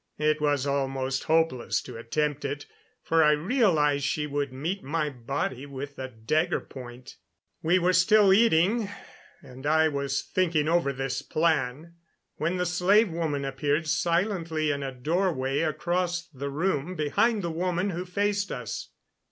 [0.17, 2.65] It was almost hopeless to attempt it,
[3.03, 7.17] for I realized she would meet my body with the dagger point.
[7.61, 8.89] We were still eating,
[9.43, 11.93] and I was thinking over this plan,
[12.37, 17.91] when the slave woman appeared silently in a doorway across the room, behind the woman
[17.91, 18.89] who faced us.